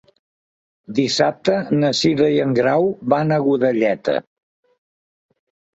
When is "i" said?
2.39-2.41